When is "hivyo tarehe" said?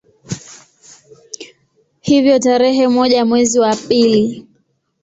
2.01-2.87